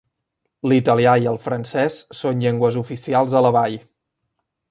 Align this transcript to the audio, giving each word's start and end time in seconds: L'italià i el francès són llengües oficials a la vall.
L'italià 0.71 1.11
i 1.25 1.29
el 1.31 1.37
francès 1.43 1.99
són 2.21 2.41
llengües 2.45 2.81
oficials 2.83 3.39
a 3.41 3.47
la 3.49 3.55
vall. 3.59 3.77